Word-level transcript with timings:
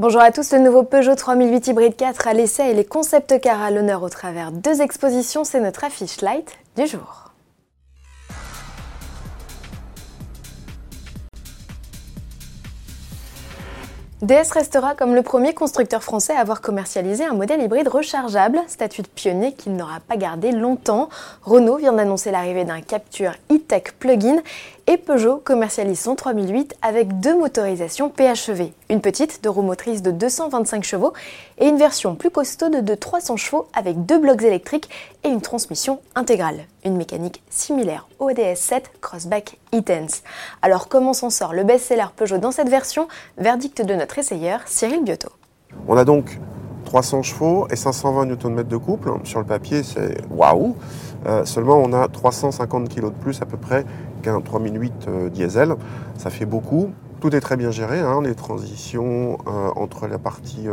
Bonjour 0.00 0.22
à 0.22 0.32
tous, 0.32 0.54
le 0.54 0.60
nouveau 0.60 0.82
Peugeot 0.82 1.14
3008 1.14 1.66
Hybride 1.66 1.94
4 1.94 2.26
à 2.26 2.32
l'essai 2.32 2.70
et 2.70 2.72
les 2.72 2.86
concepts 2.86 3.38
cars 3.38 3.60
à 3.60 3.70
l'honneur 3.70 4.02
au 4.02 4.08
travers 4.08 4.50
deux 4.50 4.80
expositions, 4.80 5.44
c'est 5.44 5.60
notre 5.60 5.84
affiche 5.84 6.22
light 6.22 6.58
du 6.74 6.86
jour. 6.86 7.32
DS 14.22 14.52
restera 14.52 14.94
comme 14.94 15.14
le 15.14 15.20
premier 15.20 15.52
constructeur 15.52 16.02
français 16.02 16.34
à 16.34 16.40
avoir 16.40 16.62
commercialisé 16.62 17.26
un 17.26 17.34
modèle 17.34 17.60
hybride 17.60 17.88
rechargeable, 17.88 18.58
statut 18.68 19.02
de 19.02 19.08
pionnier 19.08 19.52
qu'il 19.52 19.76
n'aura 19.76 20.00
pas 20.00 20.16
gardé 20.16 20.50
longtemps. 20.50 21.10
Renault 21.42 21.76
vient 21.76 21.92
d'annoncer 21.92 22.30
l'arrivée 22.30 22.64
d'un 22.64 22.80
Capture 22.80 23.32
e-Tech 23.52 23.92
plug-in 23.98 24.38
et 24.86 24.96
Peugeot 24.96 25.42
commercialise 25.44 26.00
son 26.00 26.14
3008 26.14 26.74
avec 26.80 27.20
deux 27.20 27.38
motorisations 27.38 28.08
PHEV, 28.08 28.70
une 28.90 29.00
petite 29.00 29.42
de 29.42 29.48
roue 29.48 29.62
motrice 29.62 30.02
de 30.02 30.10
225 30.10 30.82
chevaux 30.82 31.12
et 31.58 31.68
une 31.68 31.78
version 31.78 32.16
plus 32.16 32.30
costaude 32.30 32.84
de 32.84 32.94
300 32.94 33.36
chevaux 33.36 33.68
avec 33.72 34.04
deux 34.04 34.18
blocs 34.18 34.42
électriques 34.42 34.90
et 35.24 35.28
une 35.28 35.40
transmission 35.40 36.00
intégrale, 36.16 36.66
une 36.84 36.96
mécanique 36.96 37.42
similaire 37.48 38.08
au 38.18 38.30
DS7 38.30 38.82
Crossback 39.00 39.58
e-Tense. 39.72 40.22
Alors 40.60 40.88
comment 40.88 41.12
s'en 41.12 41.30
sort 41.30 41.54
le 41.54 41.62
best-seller 41.62 42.06
Peugeot 42.16 42.38
dans 42.38 42.50
cette 42.50 42.68
version? 42.68 43.06
Verdict 43.38 43.80
de 43.82 43.94
notre 43.94 44.18
essayeur 44.18 44.60
Cyril 44.66 45.04
Biotto. 45.04 45.28
On 45.86 45.96
a 45.96 46.04
donc 46.04 46.40
300 46.84 47.22
chevaux 47.22 47.68
et 47.70 47.76
520 47.76 48.26
Nm 48.26 48.64
de 48.64 48.76
couple. 48.76 49.12
Sur 49.22 49.38
le 49.38 49.46
papier, 49.46 49.84
c'est 49.84 50.16
waouh 50.30 50.74
euh, 51.26 51.44
Seulement, 51.44 51.76
on 51.76 51.92
a 51.92 52.08
350 52.08 52.88
kg 52.88 53.04
de 53.04 53.10
plus 53.10 53.40
à 53.40 53.46
peu 53.46 53.56
près 53.56 53.84
qu'un 54.22 54.40
3008 54.40 54.92
euh, 55.06 55.28
diesel. 55.28 55.76
Ça 56.18 56.30
fait 56.30 56.46
beaucoup. 56.46 56.90
Tout 57.20 57.36
est 57.36 57.40
très 57.40 57.58
bien 57.58 57.70
géré, 57.70 58.00
hein, 58.00 58.22
les 58.22 58.34
transitions 58.34 59.36
euh, 59.46 59.70
entre 59.76 60.06
la 60.06 60.18
partie 60.18 60.66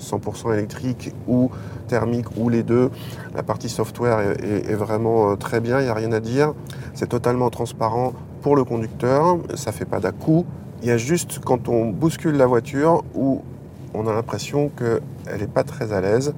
100% 0.00 0.52
électrique 0.54 1.12
ou 1.26 1.50
thermique 1.88 2.36
ou 2.36 2.48
les 2.48 2.62
deux. 2.62 2.90
La 3.34 3.42
partie 3.42 3.68
software 3.68 4.20
est, 4.20 4.74
vraiment 4.74 5.36
très 5.36 5.60
bien, 5.60 5.80
il 5.80 5.84
n'y 5.84 5.90
a 5.90 5.94
rien 5.94 6.12
à 6.12 6.20
dire. 6.20 6.54
C'est 6.94 7.08
totalement 7.08 7.50
transparent 7.50 8.12
pour 8.42 8.54
le 8.54 8.62
conducteur, 8.62 9.38
ça 9.54 9.70
ne 9.70 9.76
fait 9.76 9.84
pas 9.84 9.98
dà 9.98 10.12
Il 10.82 10.88
y 10.88 10.92
a 10.92 10.96
juste 10.96 11.40
quand 11.44 11.68
on 11.68 11.90
bouscule 11.90 12.36
la 12.36 12.46
voiture 12.46 13.02
où 13.14 13.42
on 13.94 14.06
a 14.06 14.12
l'impression 14.12 14.70
qu'elle 14.76 15.40
n'est 15.40 15.46
pas 15.46 15.64
très 15.64 15.92
à 15.92 16.00
l'aise. 16.00 16.34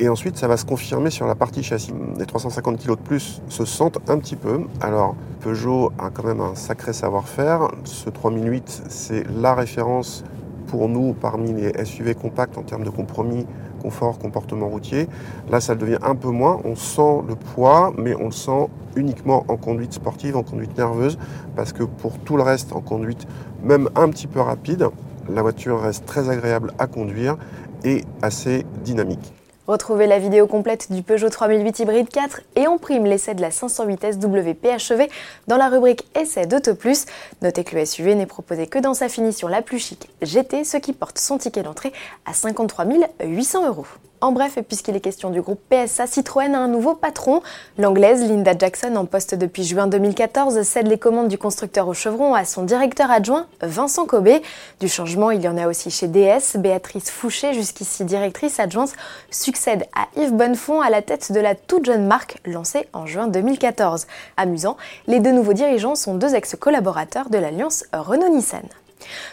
Et 0.00 0.08
ensuite, 0.08 0.36
ça 0.36 0.46
va 0.46 0.56
se 0.56 0.64
confirmer 0.64 1.10
sur 1.10 1.26
la 1.26 1.34
partie 1.34 1.64
châssis. 1.64 1.92
Les 2.18 2.26
350 2.26 2.78
kg 2.78 2.90
de 2.90 2.94
plus 2.94 3.42
se 3.48 3.64
sentent 3.64 3.98
un 4.08 4.18
petit 4.18 4.36
peu. 4.36 4.60
Alors, 4.80 5.16
Peugeot 5.40 5.90
a 5.98 6.10
quand 6.10 6.22
même 6.22 6.40
un 6.40 6.54
sacré 6.54 6.92
savoir-faire. 6.92 7.68
Ce 7.82 8.08
3008, 8.08 8.84
c'est 8.88 9.24
la 9.28 9.56
référence 9.56 10.22
pour 10.68 10.88
nous 10.88 11.14
parmi 11.14 11.52
les 11.52 11.84
SUV 11.84 12.14
compacts 12.14 12.56
en 12.58 12.62
termes 12.62 12.84
de 12.84 12.90
compromis, 12.90 13.44
confort, 13.82 14.20
comportement 14.20 14.68
routier. 14.68 15.08
Là, 15.50 15.60
ça 15.60 15.74
devient 15.74 15.98
un 16.02 16.14
peu 16.14 16.28
moins. 16.28 16.60
On 16.64 16.76
sent 16.76 17.24
le 17.26 17.34
poids, 17.34 17.92
mais 17.98 18.14
on 18.14 18.26
le 18.26 18.30
sent 18.30 18.68
uniquement 18.94 19.44
en 19.48 19.56
conduite 19.56 19.94
sportive, 19.94 20.36
en 20.36 20.44
conduite 20.44 20.78
nerveuse, 20.78 21.18
parce 21.56 21.72
que 21.72 21.82
pour 21.82 22.18
tout 22.20 22.36
le 22.36 22.44
reste, 22.44 22.72
en 22.72 22.80
conduite 22.80 23.26
même 23.64 23.88
un 23.96 24.08
petit 24.10 24.28
peu 24.28 24.40
rapide, 24.40 24.86
la 25.28 25.42
voiture 25.42 25.80
reste 25.80 26.06
très 26.06 26.28
agréable 26.28 26.72
à 26.78 26.86
conduire 26.86 27.36
et 27.82 28.04
assez 28.22 28.64
dynamique. 28.84 29.37
Retrouvez 29.68 30.06
la 30.06 30.18
vidéo 30.18 30.46
complète 30.46 30.90
du 30.90 31.02
Peugeot 31.02 31.28
3008 31.28 31.80
Hybride 31.80 32.08
4 32.08 32.40
et 32.56 32.66
en 32.66 32.78
prime 32.78 33.04
l'essai 33.04 33.34
de 33.34 33.42
la 33.42 33.50
508 33.50 34.14
SW 34.14 34.54
PHEV 34.54 35.08
dans 35.46 35.58
la 35.58 35.68
rubrique 35.68 36.06
Essai 36.18 36.46
d'Auto 36.46 36.74
Plus. 36.74 37.04
Notez 37.42 37.64
que 37.64 37.76
le 37.76 37.84
SUV 37.84 38.14
n'est 38.14 38.24
proposé 38.24 38.66
que 38.66 38.78
dans 38.78 38.94
sa 38.94 39.10
finition 39.10 39.46
la 39.46 39.60
plus 39.60 39.78
chic 39.78 40.08
GT, 40.22 40.64
ce 40.64 40.78
qui 40.78 40.94
porte 40.94 41.18
son 41.18 41.36
ticket 41.36 41.62
d'entrée 41.62 41.92
à 42.24 42.32
53 42.32 42.86
800 43.22 43.66
euros. 43.66 43.84
En 44.20 44.32
bref, 44.32 44.58
puisqu'il 44.66 44.96
est 44.96 45.00
question 45.00 45.30
du 45.30 45.40
groupe 45.40 45.60
PSA, 45.70 46.08
Citroën 46.08 46.52
a 46.52 46.58
un 46.58 46.66
nouveau 46.66 46.94
patron. 46.96 47.40
L'anglaise 47.78 48.28
Linda 48.28 48.52
Jackson, 48.58 48.96
en 48.96 49.04
poste 49.04 49.36
depuis 49.36 49.62
juin 49.62 49.86
2014, 49.86 50.60
cède 50.62 50.88
les 50.88 50.98
commandes 50.98 51.28
du 51.28 51.38
constructeur 51.38 51.86
au 51.86 51.94
chevron 51.94 52.34
à 52.34 52.44
son 52.44 52.64
directeur 52.64 53.12
adjoint, 53.12 53.46
Vincent 53.62 54.06
Cobé. 54.06 54.42
Du 54.80 54.88
changement, 54.88 55.30
il 55.30 55.40
y 55.42 55.48
en 55.48 55.56
a 55.56 55.68
aussi 55.68 55.92
chez 55.92 56.08
DS. 56.08 56.56
Béatrice 56.56 57.12
Fouché, 57.12 57.54
jusqu'ici 57.54 58.04
directrice 58.04 58.58
adjointe, 58.58 58.92
succède 59.30 59.84
à 59.94 60.08
Yves 60.20 60.34
Bonnefond 60.34 60.80
à 60.80 60.90
la 60.90 61.00
tête 61.00 61.30
de 61.30 61.38
la 61.38 61.54
toute 61.54 61.84
jeune 61.84 62.06
marque 62.06 62.38
lancée 62.44 62.88
en 62.92 63.06
juin 63.06 63.28
2014. 63.28 64.08
Amusant, 64.36 64.76
les 65.06 65.20
deux 65.20 65.32
nouveaux 65.32 65.52
dirigeants 65.52 65.94
sont 65.94 66.16
deux 66.16 66.34
ex-collaborateurs 66.34 67.30
de 67.30 67.38
l'alliance 67.38 67.84
Renault-Nissan. 67.92 68.66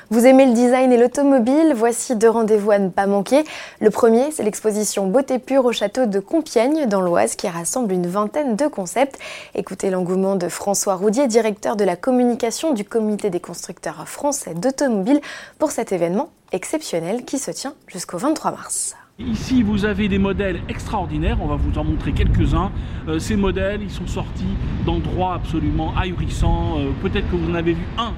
Vous 0.10 0.26
aimez 0.26 0.46
le 0.46 0.54
design 0.54 0.92
et 0.92 0.98
l'automobile 0.98 1.74
Voici 1.76 2.16
deux 2.16 2.30
rendez-vous 2.30 2.72
à 2.72 2.80
ne 2.80 2.90
pas 2.90 3.08
manquer. 3.08 3.44
Le 3.80 3.90
premier, 3.90 4.32
c'est 4.32 4.44
l'exposition 4.44 5.08
Beauté 5.08 5.40
pure 5.40 5.66
au 5.66 5.72
château 5.72 6.06
de 6.06 6.20
Compiègne, 6.20 6.86
dans 6.86 7.02
l'Oise, 7.02 7.36
qui 7.36 7.48
rassemble 7.48 7.94
une 7.94 8.08
vingtaine 8.08 8.56
de 8.56 8.68
concepts. 8.68 9.18
Écoutez 9.56 9.90
l'engouement 9.90 10.36
de 10.36 10.48
François 10.48 10.96
Roudier, 10.96 11.28
directeur 11.28 11.76
de 11.76 11.84
la 11.84 11.96
communication 11.96 12.74
du 12.74 12.86
Comité 12.86 13.30
des 13.30 13.40
constructeurs 13.40 14.08
français 14.08 14.54
d'automobiles, 14.54 15.22
pour 15.60 15.72
cet 15.72 15.92
événement 15.92 16.30
exceptionnel 16.52 17.26
qui 17.26 17.40
se 17.40 17.52
tient 17.52 17.74
jusqu'au 17.88 18.18
23 18.18 18.52
mars. 18.52 18.96
Ici, 19.18 19.64
vous 19.64 19.86
avez 19.86 20.10
des 20.10 20.18
modèles 20.18 20.60
extraordinaires, 20.68 21.38
on 21.42 21.48
va 21.48 21.56
vous 21.56 21.80
en 21.80 21.86
montrer 21.86 22.12
quelques-uns. 22.12 22.70
Euh, 23.08 23.18
ces 23.18 23.38
modèles, 23.38 23.82
ils 23.82 23.90
sont 23.90 24.08
sortis 24.08 24.58
d'endroits 24.86 25.36
absolument 25.36 25.94
ahurissants. 25.96 26.78
Euh, 26.80 26.92
peut-être 27.02 27.32
que 27.32 27.38
vous 27.38 27.50
en 27.50 27.56
avez 27.56 27.74
vu 27.74 27.84
un 27.98 28.12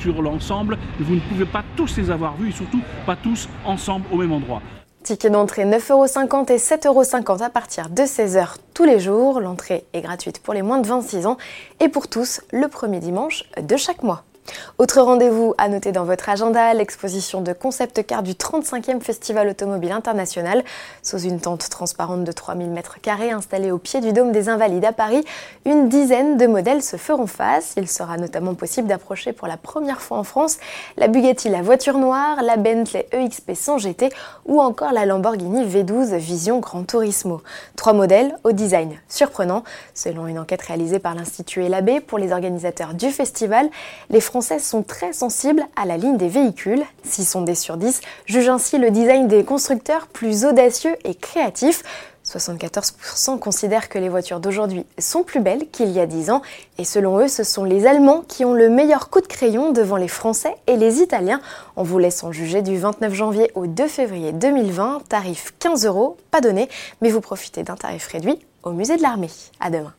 sur 0.00 0.20
l'ensemble, 0.20 0.78
mais 0.98 1.06
vous 1.06 1.14
ne 1.14 1.20
pouvez 1.20 1.44
pas 1.44 1.62
tous 1.76 1.96
les 1.96 2.10
avoir 2.10 2.36
vus 2.36 2.48
et 2.48 2.52
surtout 2.52 2.80
pas 3.06 3.14
tous 3.14 3.48
ensemble 3.64 4.04
au 4.10 4.16
même 4.16 4.32
endroit. 4.32 4.60
Ticket 5.04 5.30
d'entrée 5.30 5.64
9,50€ 5.64 6.52
et 6.52 6.56
7,50€ 6.56 7.40
à 7.40 7.48
partir 7.48 7.88
de 7.88 8.02
16h 8.02 8.56
tous 8.74 8.84
les 8.84 8.98
jours. 8.98 9.40
L'entrée 9.40 9.84
est 9.92 10.00
gratuite 10.00 10.40
pour 10.40 10.54
les 10.54 10.62
moins 10.62 10.80
de 10.80 10.88
26 10.88 11.26
ans 11.26 11.36
et 11.78 11.88
pour 11.88 12.08
tous 12.08 12.40
le 12.50 12.66
premier 12.66 12.98
dimanche 12.98 13.44
de 13.62 13.76
chaque 13.76 14.02
mois. 14.02 14.24
Autre 14.78 15.00
rendez-vous 15.00 15.54
à 15.58 15.68
noter 15.68 15.92
dans 15.92 16.04
votre 16.04 16.28
agenda, 16.28 16.74
l'exposition 16.74 17.40
de 17.40 17.52
concept 17.52 18.04
car 18.06 18.22
du 18.22 18.32
35e 18.32 19.00
Festival 19.00 19.48
automobile 19.48 19.92
international. 19.92 20.64
Sous 21.02 21.18
une 21.18 21.40
tente 21.40 21.68
transparente 21.68 22.24
de 22.24 22.32
3000 22.32 22.70
m2 22.70 23.34
installée 23.34 23.70
au 23.70 23.78
pied 23.78 24.00
du 24.00 24.12
Dôme 24.12 24.32
des 24.32 24.48
Invalides 24.48 24.84
à 24.84 24.92
Paris, 24.92 25.24
une 25.64 25.88
dizaine 25.88 26.36
de 26.36 26.46
modèles 26.46 26.82
se 26.82 26.96
feront 26.96 27.26
face. 27.26 27.74
Il 27.76 27.88
sera 27.88 28.16
notamment 28.16 28.54
possible 28.54 28.88
d'approcher 28.88 29.32
pour 29.32 29.46
la 29.46 29.56
première 29.56 30.00
fois 30.00 30.18
en 30.18 30.24
France 30.24 30.58
la 30.96 31.06
Bugatti 31.06 31.48
La 31.48 31.62
Voiture 31.62 31.98
Noire, 31.98 32.42
la 32.42 32.56
Bentley 32.56 33.06
EXP 33.12 33.52
100 33.54 33.78
GT 33.78 34.10
ou 34.46 34.60
encore 34.60 34.92
la 34.92 35.06
Lamborghini 35.06 35.64
V12 35.64 36.16
Vision 36.16 36.58
Gran 36.58 36.82
Turismo. 36.84 37.42
Trois 37.76 37.92
modèles 37.92 38.36
au 38.42 38.52
design 38.52 38.96
surprenant. 39.08 39.62
Selon 39.94 40.26
une 40.26 40.38
enquête 40.38 40.62
réalisée 40.62 40.98
par 40.98 41.14
l'Institut 41.14 41.62
Elabé 41.62 42.00
pour 42.00 42.18
les 42.18 42.32
organisateurs 42.32 42.94
du 42.94 43.10
festival, 43.10 43.68
les 44.10 44.20
Français 44.32 44.60
sont 44.60 44.82
très 44.82 45.12
sensibles 45.12 45.62
à 45.76 45.84
la 45.84 45.98
ligne 45.98 46.16
des 46.16 46.30
véhicules. 46.30 46.82
6 47.04 47.26
sondés 47.26 47.54
sur 47.54 47.76
10 47.76 48.00
jugent 48.24 48.48
ainsi 48.48 48.78
le 48.78 48.90
design 48.90 49.28
des 49.28 49.44
constructeurs 49.44 50.06
plus 50.06 50.46
audacieux 50.46 50.96
et 51.04 51.14
créatif. 51.14 51.82
74% 52.24 53.38
considèrent 53.38 53.90
que 53.90 53.98
les 53.98 54.08
voitures 54.08 54.40
d'aujourd'hui 54.40 54.86
sont 54.98 55.22
plus 55.22 55.40
belles 55.40 55.68
qu'il 55.70 55.90
y 55.90 56.00
a 56.00 56.06
10 56.06 56.30
ans 56.30 56.40
et 56.78 56.84
selon 56.84 57.18
eux, 57.18 57.28
ce 57.28 57.44
sont 57.44 57.64
les 57.64 57.86
Allemands 57.86 58.24
qui 58.26 58.46
ont 58.46 58.54
le 58.54 58.70
meilleur 58.70 59.10
coup 59.10 59.20
de 59.20 59.26
crayon 59.26 59.70
devant 59.70 59.98
les 59.98 60.08
Français 60.08 60.54
et 60.66 60.78
les 60.78 61.00
Italiens. 61.00 61.42
On 61.76 61.82
vous 61.82 61.98
laisse 61.98 62.24
juger 62.30 62.62
du 62.62 62.78
29 62.78 63.12
janvier 63.12 63.50
au 63.54 63.66
2 63.66 63.86
février 63.86 64.32
2020, 64.32 65.02
tarif 65.10 65.52
15 65.58 65.84
euros, 65.84 66.16
pas 66.30 66.40
donné, 66.40 66.70
mais 67.02 67.10
vous 67.10 67.20
profitez 67.20 67.64
d'un 67.64 67.76
tarif 67.76 68.06
réduit 68.06 68.38
au 68.62 68.70
musée 68.70 68.96
de 68.96 69.02
l'armée. 69.02 69.28
À 69.60 69.68
demain. 69.68 69.92